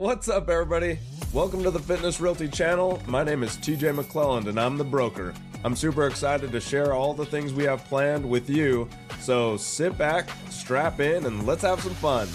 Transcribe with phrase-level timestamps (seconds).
[0.00, 0.98] What's up, everybody?
[1.34, 3.02] Welcome to the Fitness Realty channel.
[3.06, 5.34] My name is TJ McLelland, and I'm the broker.
[5.62, 8.88] I'm super excited to share all the things we have planned with you.
[9.20, 12.28] So sit back, strap in, and let's have some fun.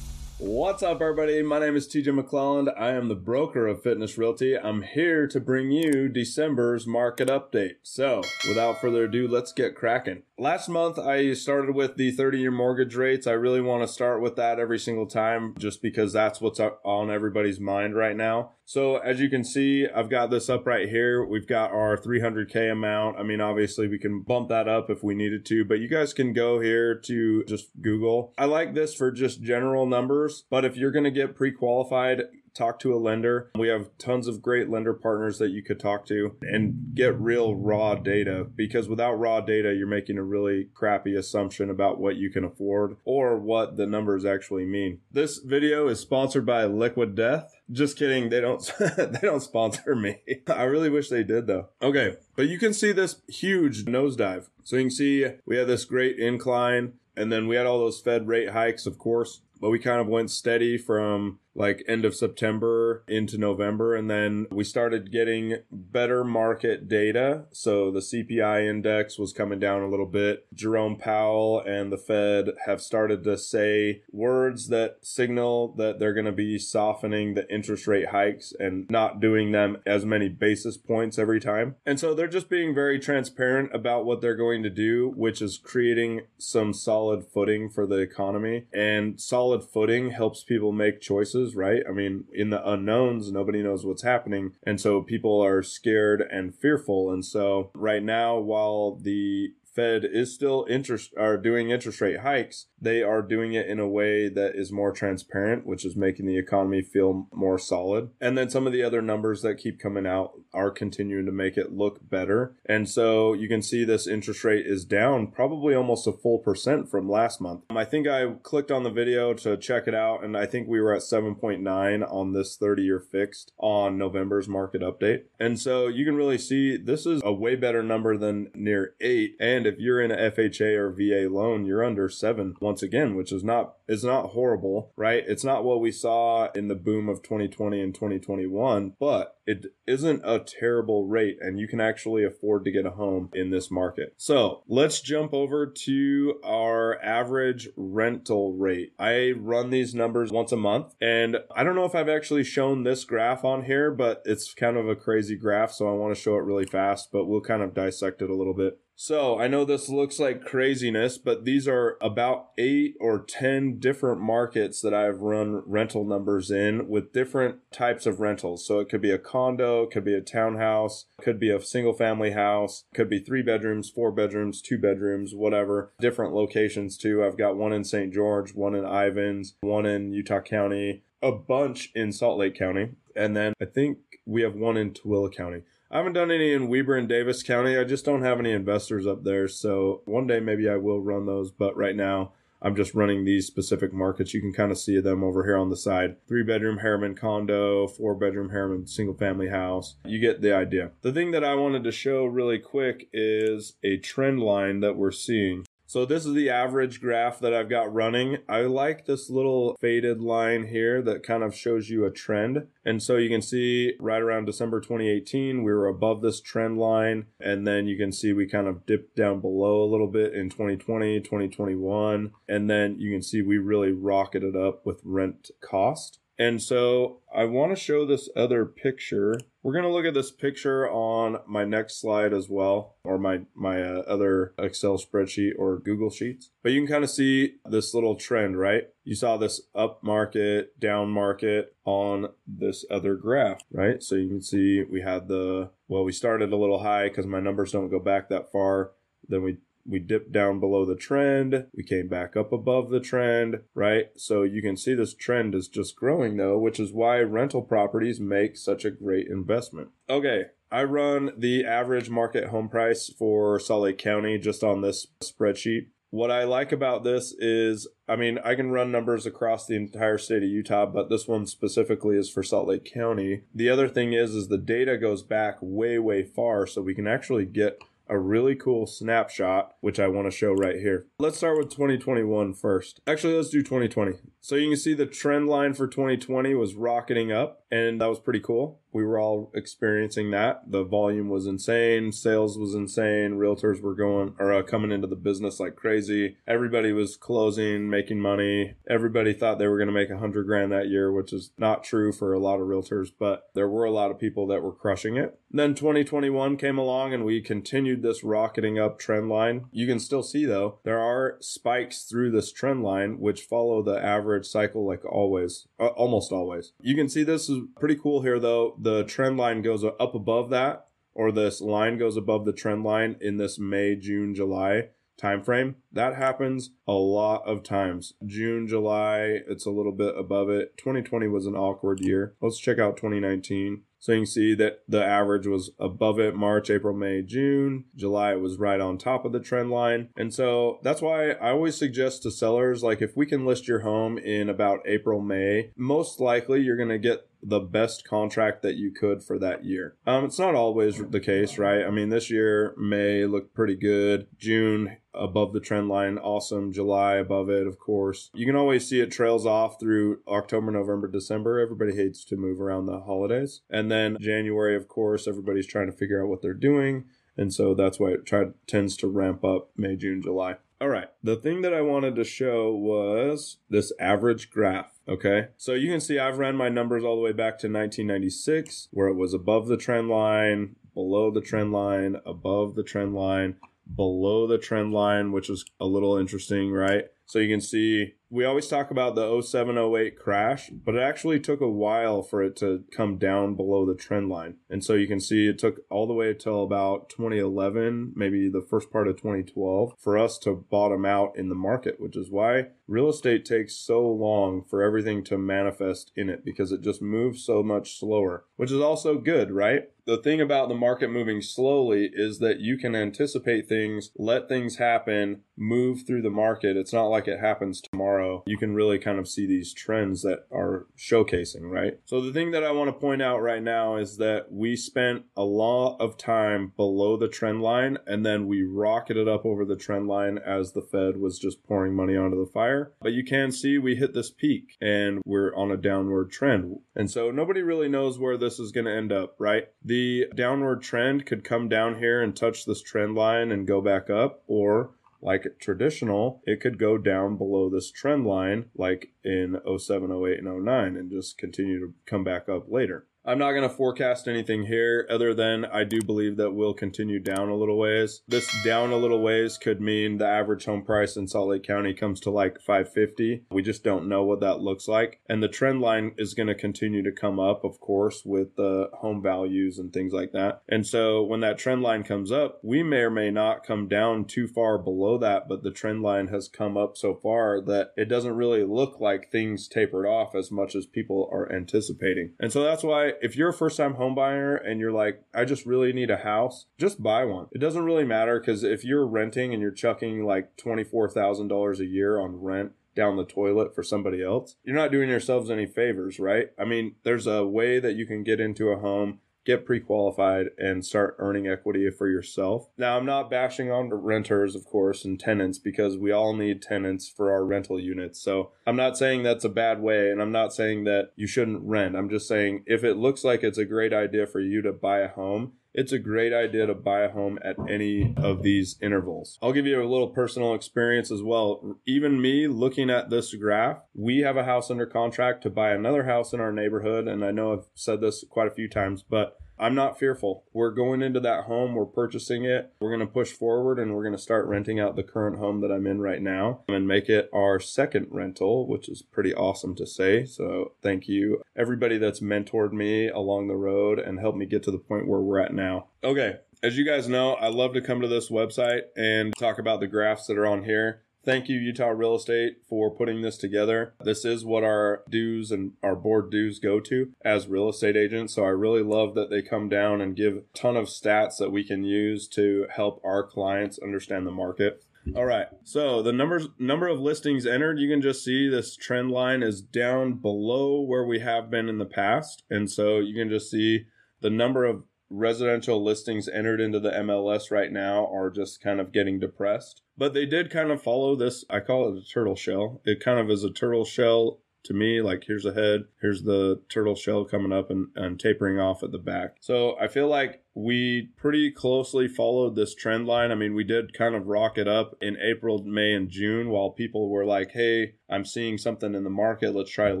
[0.38, 1.42] What's up, everybody?
[1.42, 2.72] My name is TJ McLelland.
[2.80, 4.56] I am the broker of Fitness Realty.
[4.56, 7.74] I'm here to bring you December's market update.
[7.82, 10.22] So, without further ado, let's get cracking.
[10.40, 13.26] Last month, I started with the 30 year mortgage rates.
[13.26, 17.10] I really want to start with that every single time just because that's what's on
[17.10, 18.52] everybody's mind right now.
[18.64, 21.22] So, as you can see, I've got this up right here.
[21.22, 23.18] We've got our 300K amount.
[23.18, 26.14] I mean, obviously, we can bump that up if we needed to, but you guys
[26.14, 28.32] can go here to just Google.
[28.38, 32.22] I like this for just general numbers, but if you're going to get pre qualified,
[32.54, 33.50] talk to a lender.
[33.54, 37.54] We have tons of great lender partners that you could talk to and get real
[37.54, 42.30] raw data because without raw data, you're making a really crappy assumption about what you
[42.30, 45.00] can afford or what the numbers actually mean.
[45.12, 47.54] This video is sponsored by Liquid Death.
[47.70, 50.18] Just kidding, they don't they don't sponsor me.
[50.48, 51.68] I really wish they did though.
[51.80, 54.48] Okay, but you can see this huge nosedive.
[54.64, 58.00] So you can see we had this great incline and then we had all those
[58.00, 62.14] Fed rate hikes, of course, but we kind of went steady from like end of
[62.14, 63.94] September into November.
[63.94, 67.44] And then we started getting better market data.
[67.52, 70.46] So the CPI index was coming down a little bit.
[70.54, 76.26] Jerome Powell and the Fed have started to say words that signal that they're going
[76.26, 81.18] to be softening the interest rate hikes and not doing them as many basis points
[81.18, 81.76] every time.
[81.84, 85.58] And so they're just being very transparent about what they're going to do, which is
[85.58, 88.66] creating some solid footing for the economy.
[88.72, 91.82] And solid footing helps people make choices right?
[91.88, 94.52] I mean, in the unknowns, nobody knows what's happening.
[94.62, 97.10] And so people are scared and fearful.
[97.10, 102.66] And so right now, while the Fed is still interest are doing interest rate hikes,
[102.78, 106.36] they are doing it in a way that is more transparent, which is making the
[106.36, 108.10] economy feel more solid.
[108.20, 111.56] And then some of the other numbers that keep coming out are continuing to make
[111.56, 112.56] it look better.
[112.66, 116.90] And so you can see this interest rate is down probably almost a full percent
[116.90, 117.64] from last month.
[117.70, 120.80] I think I clicked on the video to check it out, and I think we
[120.80, 125.22] were at 7.9 on this 30 year fixed on November's market update.
[125.38, 129.36] And so you can really see this is a way better number than near eight.
[129.40, 133.32] And if you're in a FHA or VA loan, you're under seven once again, which
[133.32, 135.24] is not is not horrible, right?
[135.26, 140.22] It's not what we saw in the boom of 2020 and 2021, but it isn't
[140.24, 144.14] a terrible rate and you can actually afford to get a home in this market.
[144.16, 148.92] So let's jump over to our average rental rate.
[148.96, 152.84] I run these numbers once a month and I don't know if I've actually shown
[152.84, 155.72] this graph on here, but it's kind of a crazy graph.
[155.72, 158.36] So I want to show it really fast, but we'll kind of dissect it a
[158.36, 158.78] little bit.
[159.02, 164.20] So I know this looks like craziness, but these are about eight or 10 different
[164.20, 168.66] markets that I've run rental numbers in with different types of rentals.
[168.66, 172.32] So it could be a condo, could be a townhouse, could be a single family
[172.32, 175.92] house, could be three bedrooms, four bedrooms, two bedrooms, whatever.
[175.98, 177.24] Different locations too.
[177.24, 178.12] I've got one in St.
[178.12, 182.90] George, one in Ivins, one in Utah County, a bunch in Salt Lake County.
[183.16, 185.62] And then I think we have one in Tooele County.
[185.90, 187.76] I haven't done any in Weber and Davis County.
[187.76, 189.48] I just don't have any investors up there.
[189.48, 191.50] So one day maybe I will run those.
[191.50, 194.34] But right now, I'm just running these specific markets.
[194.34, 196.16] You can kind of see them over here on the side.
[196.28, 199.96] Three bedroom Herriman condo, four bedroom Herriman single family house.
[200.04, 200.90] You get the idea.
[201.02, 205.10] The thing that I wanted to show really quick is a trend line that we're
[205.10, 205.64] seeing.
[205.90, 208.36] So this is the average graph that I've got running.
[208.48, 212.68] I like this little faded line here that kind of shows you a trend.
[212.84, 217.26] And so you can see right around December 2018, we were above this trend line.
[217.40, 220.48] And then you can see we kind of dipped down below a little bit in
[220.48, 222.34] 2020, 2021.
[222.48, 226.19] And then you can see we really rocketed up with rent cost.
[226.40, 229.38] And so I want to show this other picture.
[229.62, 233.42] We're going to look at this picture on my next slide as well, or my,
[233.54, 236.48] my uh, other Excel spreadsheet or Google Sheets.
[236.62, 238.84] But you can kind of see this little trend, right?
[239.04, 244.02] You saw this up market, down market on this other graph, right?
[244.02, 247.40] So you can see we had the, well, we started a little high because my
[247.40, 248.92] numbers don't go back that far.
[249.28, 251.66] Then we we dipped down below the trend.
[251.74, 254.06] We came back up above the trend, right?
[254.16, 258.20] So you can see this trend is just growing though, which is why rental properties
[258.20, 259.88] make such a great investment.
[260.08, 260.46] Okay.
[260.72, 265.88] I run the average market home price for Salt Lake County just on this spreadsheet.
[266.10, 270.18] What I like about this is, I mean, I can run numbers across the entire
[270.18, 273.42] state of Utah, but this one specifically is for Salt Lake County.
[273.54, 277.06] The other thing is, is the data goes back way, way far, so we can
[277.06, 277.80] actually get
[278.10, 281.06] a really cool snapshot, which I want to show right here.
[281.18, 283.00] Let's start with 2021 first.
[283.06, 284.18] Actually, let's do 2020.
[284.40, 288.18] So you can see the trend line for 2020 was rocketing up, and that was
[288.18, 288.80] pretty cool.
[288.92, 290.62] We were all experiencing that.
[290.70, 295.14] The volume was insane, sales was insane, realtors were going or uh, coming into the
[295.14, 296.36] business like crazy.
[296.48, 298.74] Everybody was closing, making money.
[298.88, 301.84] Everybody thought they were going to make a hundred grand that year, which is not
[301.84, 304.72] true for a lot of realtors, but there were a lot of people that were
[304.72, 305.38] crushing it.
[305.52, 309.66] Then 2021 came along and we continued this rocketing up trend line.
[309.72, 314.00] You can still see though, there are spikes through this trend line which follow the
[314.02, 316.72] average cycle like always, uh, almost always.
[316.80, 318.76] You can see this is pretty cool here though.
[318.80, 323.16] The trend line goes up above that or this line goes above the trend line
[323.20, 325.76] in this May, June, July time frame.
[325.92, 328.14] That happens a lot of times.
[328.24, 330.76] June, July, it's a little bit above it.
[330.78, 332.34] 2020 was an awkward year.
[332.40, 333.82] Let's check out 2019.
[334.00, 337.84] So you can see that the average was above it March, April, May, June.
[337.94, 340.08] July was right on top of the trend line.
[340.16, 343.80] And so that's why I always suggest to sellers like if we can list your
[343.80, 348.76] home in about April, May, most likely you're going to get the best contract that
[348.76, 349.96] you could for that year.
[350.06, 351.84] Um, it's not always the case, right?
[351.84, 354.26] I mean, this year, May looked pretty good.
[354.38, 356.72] June above the trend line, awesome.
[356.72, 358.30] July above it, of course.
[358.34, 361.58] You can always see it trails off through October, November, December.
[361.58, 363.62] Everybody hates to move around the holidays.
[363.70, 367.04] And then January, of course, everybody's trying to figure out what they're doing.
[367.36, 370.56] And so that's why it try, tends to ramp up May, June, July.
[370.80, 371.08] All right.
[371.22, 374.98] The thing that I wanted to show was this average graph.
[375.06, 375.48] Okay.
[375.58, 379.08] So you can see I've ran my numbers all the way back to 1996, where
[379.08, 383.56] it was above the trend line, below the trend line, above the trend line,
[383.94, 387.04] below the trend line, which was a little interesting, right?
[387.26, 391.60] So you can see we always talk about the 0708 crash, but it actually took
[391.60, 394.54] a while for it to come down below the trend line.
[394.70, 398.64] And so you can see it took all the way until about 2011, maybe the
[398.70, 402.68] first part of 2012, for us to bottom out in the market, which is why
[402.86, 407.44] real estate takes so long for everything to manifest in it because it just moves
[407.44, 409.88] so much slower, which is also good, right?
[410.06, 414.76] The thing about the market moving slowly is that you can anticipate things, let things
[414.76, 416.76] happen, move through the market.
[416.76, 420.22] It's not like it happens tomorrow tomorrow, you can really kind of see these trends
[420.22, 421.98] that are showcasing, right?
[422.04, 425.24] So the thing that I want to point out right now is that we spent
[425.36, 429.76] a lot of time below the trend line and then we rocketed up over the
[429.76, 432.92] trend line as the Fed was just pouring money onto the fire.
[433.00, 436.78] But you can see we hit this peak and we're on a downward trend.
[436.94, 439.68] And so nobody really knows where this is going to end up, right?
[439.84, 444.10] The downward trend could come down here and touch this trend line and go back
[444.10, 444.90] up, or
[445.22, 450.64] like traditional, it could go down below this trend line, like in 07, 08, and
[450.64, 453.06] 09, and just continue to come back up later.
[453.30, 457.20] I'm not going to forecast anything here other than I do believe that we'll continue
[457.20, 458.22] down a little ways.
[458.26, 461.94] This down a little ways could mean the average home price in Salt Lake County
[461.94, 463.44] comes to like 550.
[463.52, 465.20] We just don't know what that looks like.
[465.28, 468.90] And the trend line is going to continue to come up, of course, with the
[468.94, 470.62] home values and things like that.
[470.68, 474.24] And so when that trend line comes up, we may or may not come down
[474.24, 478.06] too far below that, but the trend line has come up so far that it
[478.06, 482.32] doesn't really look like things tapered off as much as people are anticipating.
[482.40, 485.44] And so that's why if you're a first time home buyer and you're like, I
[485.44, 487.46] just really need a house, just buy one.
[487.52, 492.18] It doesn't really matter because if you're renting and you're chucking like $24,000 a year
[492.18, 496.50] on rent, down the toilet for somebody else, you're not doing yourselves any favors, right?
[496.58, 500.84] I mean, there's a way that you can get into a home get pre-qualified and
[500.84, 502.68] start earning equity for yourself.
[502.76, 507.08] Now, I'm not bashing on renters, of course, and tenants because we all need tenants
[507.08, 508.20] for our rental units.
[508.20, 511.62] So I'm not saying that's a bad way, and I'm not saying that you shouldn't
[511.62, 511.96] rent.
[511.96, 514.98] I'm just saying if it looks like it's a great idea for you to buy
[514.98, 519.38] a home, it's a great idea to buy a home at any of these intervals.
[519.42, 521.76] I'll give you a little personal experience as well.
[521.86, 526.04] Even me looking at this graph, we have a house under contract to buy another
[526.04, 527.06] house in our neighborhood.
[527.06, 530.44] And I know I've said this quite a few times, but I'm not fearful.
[530.54, 534.02] We're going into that home, we're purchasing it, we're going to push forward, and we're
[534.02, 537.10] going to start renting out the current home that I'm in right now and make
[537.10, 540.24] it our second rental, which is pretty awesome to say.
[540.24, 544.70] So, thank you, everybody that's mentored me along the road and helped me get to
[544.70, 545.88] the point where we're at now.
[546.02, 549.80] Okay, as you guys know, I love to come to this website and talk about
[549.80, 551.02] the graphs that are on here.
[551.22, 553.92] Thank you, Utah Real Estate, for putting this together.
[554.02, 558.34] This is what our dues and our board dues go to as real estate agents.
[558.34, 561.50] So I really love that they come down and give a ton of stats that
[561.50, 564.82] we can use to help our clients understand the market.
[565.14, 565.48] All right.
[565.62, 569.60] So the numbers number of listings entered, you can just see this trend line is
[569.60, 572.44] down below where we have been in the past.
[572.48, 573.86] And so you can just see
[574.20, 578.92] the number of residential listings entered into the MLS right now are just kind of
[578.92, 579.82] getting depressed.
[579.98, 582.80] But they did kind of follow this, I call it a turtle shell.
[582.84, 586.60] It kind of is a turtle shell to me like here's the head here's the
[586.68, 589.36] turtle shell coming up and, and tapering off at the back.
[589.40, 593.30] So i feel like we pretty closely followed this trend line.
[593.30, 596.70] I mean we did kind of rock it up in april may and june while
[596.70, 599.54] people were like hey i'm seeing something in the market.
[599.54, 600.00] Let's try to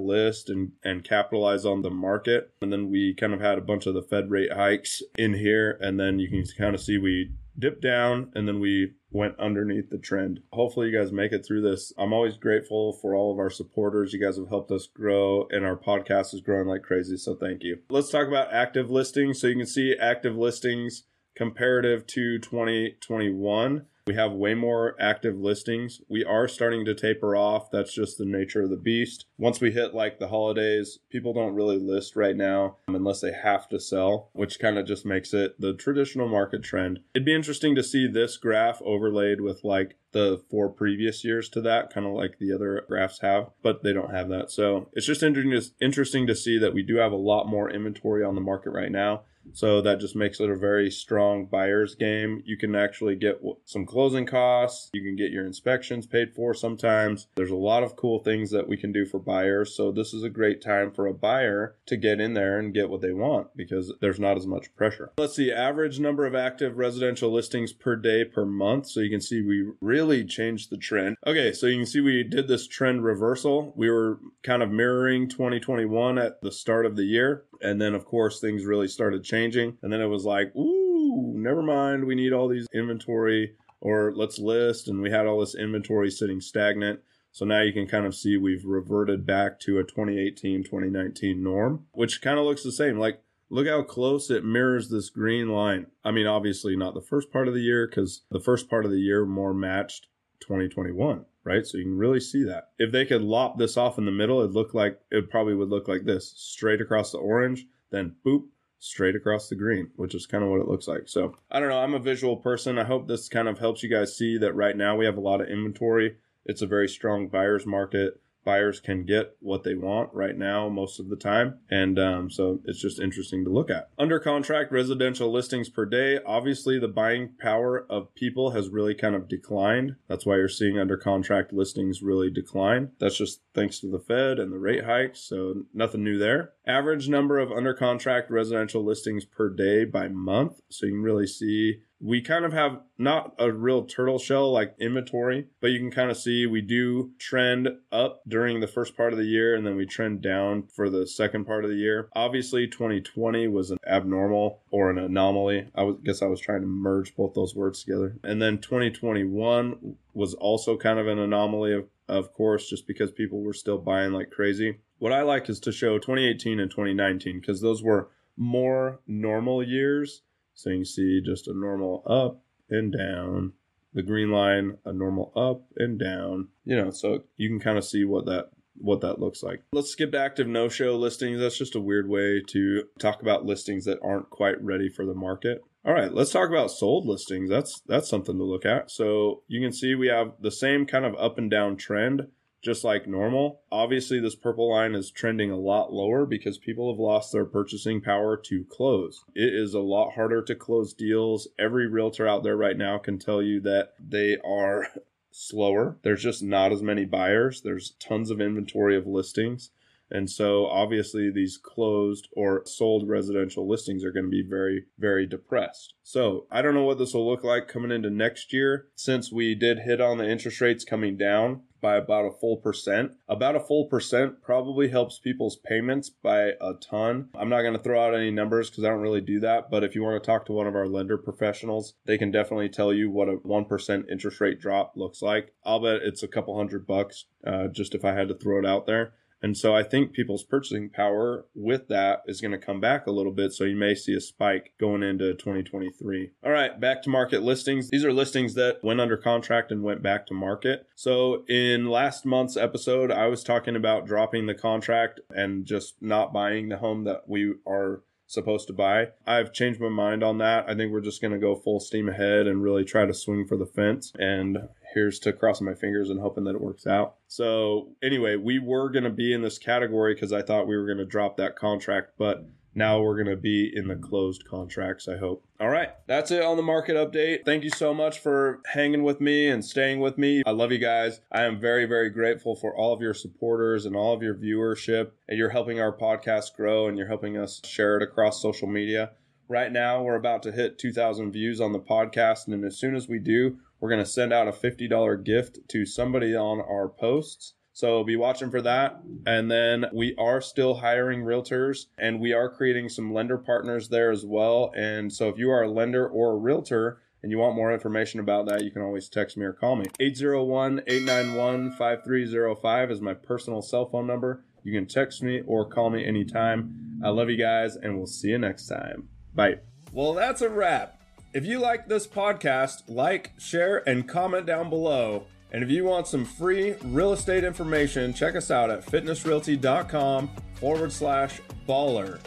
[0.00, 2.52] list and and capitalize on the market.
[2.62, 5.78] And then we kind of had a bunch of the fed rate hikes in here.
[5.80, 9.90] And then you can kind of see we dipped down and then we went underneath
[9.90, 10.40] the trend.
[10.52, 11.92] Hopefully, you guys make it through this.
[11.98, 14.12] I'm always grateful for all of our supporters.
[14.12, 17.16] You guys have helped us grow, and our podcast is growing like crazy.
[17.16, 17.78] So, thank you.
[17.90, 19.40] Let's talk about active listings.
[19.40, 23.86] So, you can see active listings comparative to 2021.
[24.06, 26.00] We have way more active listings.
[26.08, 27.70] We are starting to taper off.
[27.70, 29.26] That's just the nature of the beast.
[29.38, 33.32] Once we hit like the holidays, people don't really list right now um, unless they
[33.32, 37.00] have to sell, which kind of just makes it the traditional market trend.
[37.14, 41.60] It'd be interesting to see this graph overlaid with like the four previous years to
[41.60, 44.50] that, kind of like the other graphs have, but they don't have that.
[44.50, 48.34] So it's just interesting to see that we do have a lot more inventory on
[48.34, 49.22] the market right now.
[49.54, 52.42] So that just makes it a very strong buyer's game.
[52.44, 54.90] You can actually get some closing costs.
[54.92, 57.28] You can get your inspections paid for sometimes.
[57.34, 59.74] There's a lot of cool things that we can do for buyers.
[59.76, 62.90] So this is a great time for a buyer to get in there and get
[62.90, 65.12] what they want because there's not as much pressure.
[65.18, 68.86] Let's see, average number of active residential listings per day per month.
[68.86, 71.16] So you can see we really changed the trend.
[71.26, 73.72] Okay, so you can see we did this trend reversal.
[73.76, 77.44] We were kind of mirroring 2021 at the start of the year.
[77.60, 79.78] And then, of course, things really started changing.
[79.82, 82.04] And then it was like, ooh, never mind.
[82.04, 84.88] We need all these inventory or let's list.
[84.88, 87.00] And we had all this inventory sitting stagnant.
[87.32, 91.86] So now you can kind of see we've reverted back to a 2018 2019 norm,
[91.92, 92.98] which kind of looks the same.
[92.98, 95.86] Like, look how close it mirrors this green line.
[96.04, 98.90] I mean, obviously not the first part of the year because the first part of
[98.90, 100.08] the year more matched
[100.40, 101.66] 2021 right?
[101.66, 102.68] So you can really see that.
[102.78, 105.68] If they could lop this off in the middle, it looked like it probably would
[105.68, 108.44] look like this, straight across the orange, then boop,
[108.78, 111.08] straight across the green, which is kind of what it looks like.
[111.08, 111.80] So I don't know.
[111.80, 112.78] I'm a visual person.
[112.78, 115.20] I hope this kind of helps you guys see that right now we have a
[115.20, 116.16] lot of inventory.
[116.44, 120.98] It's a very strong buyer's market buyers can get what they want right now most
[120.98, 121.58] of the time.
[121.70, 123.90] And um, so it's just interesting to look at.
[123.98, 129.14] Under contract residential listings per day, obviously the buying power of people has really kind
[129.14, 129.96] of declined.
[130.08, 132.90] That's why you're seeing under contract listings really decline.
[132.98, 135.20] That's just thanks to the Fed and the rate hikes.
[135.20, 136.52] So nothing new there.
[136.66, 140.60] Average number of under contract residential listings per day by month.
[140.68, 144.74] So you can really see we kind of have not a real turtle shell like
[144.80, 149.12] inventory, but you can kind of see we do trend up during the first part
[149.12, 152.08] of the year and then we trend down for the second part of the year.
[152.14, 155.68] Obviously, 2020 was an abnormal or an anomaly.
[155.74, 158.16] I guess I was trying to merge both those words together.
[158.24, 163.40] And then 2021 was also kind of an anomaly of of course, just because people
[163.40, 164.78] were still buying like crazy.
[164.98, 170.22] What I like is to show 2018 and 2019 because those were more normal years
[170.60, 173.52] so you can see just a normal up and down.
[173.92, 176.48] The green line, a normal up and down.
[176.64, 179.62] You know, so you can kind of see what that what that looks like.
[179.72, 181.40] Let's skip to active no-show listings.
[181.40, 185.14] That's just a weird way to talk about listings that aren't quite ready for the
[185.14, 185.62] market.
[185.84, 187.48] All right, let's talk about sold listings.
[187.48, 188.90] That's that's something to look at.
[188.90, 192.28] So you can see we have the same kind of up and down trend
[192.62, 193.62] just like normal.
[193.72, 198.00] Obviously, this purple line is trending a lot lower because people have lost their purchasing
[198.00, 199.24] power to close.
[199.34, 201.48] It is a lot harder to close deals.
[201.58, 204.88] Every realtor out there right now can tell you that they are
[205.30, 205.96] slower.
[206.02, 209.70] There's just not as many buyers, there's tons of inventory of listings.
[210.10, 215.26] And so obviously these closed or sold residential listings are going to be very, very
[215.26, 215.94] depressed.
[216.02, 219.54] So I don't know what this will look like coming into next year since we
[219.54, 223.12] did hit on the interest rates coming down by about a full percent.
[223.28, 227.28] About a full percent probably helps people's payments by a ton.
[227.34, 229.70] I'm not going to throw out any numbers because I don't really do that.
[229.70, 232.68] But if you want to talk to one of our lender professionals, they can definitely
[232.68, 235.54] tell you what a 1% interest rate drop looks like.
[235.64, 238.66] I'll bet it's a couple hundred bucks uh, just if I had to throw it
[238.66, 239.14] out there.
[239.42, 243.10] And so I think people's purchasing power with that is going to come back a
[243.10, 243.52] little bit.
[243.52, 246.30] So you may see a spike going into 2023.
[246.44, 247.88] All right, back to market listings.
[247.90, 250.86] These are listings that went under contract and went back to market.
[250.94, 256.32] So in last month's episode, I was talking about dropping the contract and just not
[256.32, 259.08] buying the home that we are supposed to buy.
[259.26, 260.68] I've changed my mind on that.
[260.68, 263.44] I think we're just going to go full steam ahead and really try to swing
[263.44, 264.12] for the fence.
[264.16, 267.16] And here's to crossing my fingers and hoping that it works out.
[267.28, 270.86] So, anyway, we were going to be in this category because I thought we were
[270.86, 275.08] going to drop that contract, but now we're going to be in the closed contracts,
[275.08, 275.44] I hope.
[275.58, 277.44] All right, that's it on the market update.
[277.44, 280.42] Thank you so much for hanging with me and staying with me.
[280.46, 281.20] I love you guys.
[281.32, 285.10] I am very, very grateful for all of your supporters and all of your viewership.
[285.28, 289.10] And you're helping our podcast grow and you're helping us share it across social media.
[289.48, 292.46] Right now, we're about to hit 2,000 views on the podcast.
[292.46, 295.86] And as soon as we do, we're going to send out a $50 gift to
[295.86, 297.54] somebody on our posts.
[297.72, 299.00] So be watching for that.
[299.26, 304.10] And then we are still hiring realtors and we are creating some lender partners there
[304.10, 304.72] as well.
[304.76, 308.20] And so if you are a lender or a realtor, and you want more information
[308.20, 309.84] about that, you can always text me or call me.
[309.98, 314.44] 801 891 5305 is my personal cell phone number.
[314.62, 317.00] You can text me or call me anytime.
[317.04, 319.08] I love you guys, and we'll see you next time.
[319.34, 319.56] Bye.
[319.92, 320.99] Well, that's a wrap.
[321.32, 325.26] If you like this podcast, like, share, and comment down below.
[325.52, 330.92] And if you want some free real estate information, check us out at fitnessrealty.com forward
[330.92, 332.20] slash baller.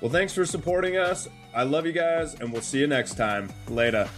[0.00, 1.28] Well, thanks for supporting us.
[1.54, 3.50] I love you guys, and we'll see you next time.
[3.68, 4.08] Later.